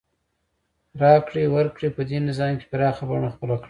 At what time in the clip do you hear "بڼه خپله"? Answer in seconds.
3.09-3.55